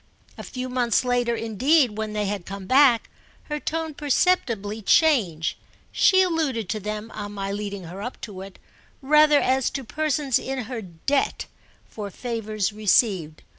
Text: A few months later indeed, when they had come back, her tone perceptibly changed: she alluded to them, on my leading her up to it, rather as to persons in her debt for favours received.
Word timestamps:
A 0.35 0.41
few 0.41 0.67
months 0.67 1.05
later 1.05 1.35
indeed, 1.35 1.95
when 1.95 2.13
they 2.13 2.25
had 2.25 2.47
come 2.47 2.65
back, 2.65 3.07
her 3.43 3.59
tone 3.59 3.93
perceptibly 3.93 4.81
changed: 4.81 5.57
she 5.91 6.23
alluded 6.23 6.67
to 6.69 6.79
them, 6.79 7.11
on 7.13 7.33
my 7.33 7.51
leading 7.51 7.83
her 7.83 8.01
up 8.01 8.19
to 8.21 8.41
it, 8.41 8.57
rather 9.03 9.39
as 9.39 9.69
to 9.69 9.83
persons 9.83 10.39
in 10.39 10.63
her 10.63 10.81
debt 10.81 11.45
for 11.87 12.09
favours 12.09 12.73
received. 12.73 13.43